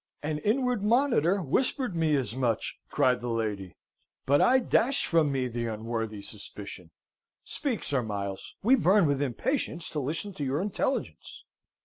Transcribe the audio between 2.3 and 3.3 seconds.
much!" cried the